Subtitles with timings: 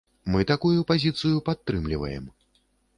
[0.35, 2.25] Мы такую пазіцыю падтрымліваем.